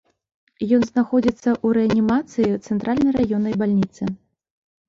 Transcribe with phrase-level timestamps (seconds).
[0.77, 4.03] Ён знаходзіцца ў рэанімацыі цэнтральнай раённай бальніцы.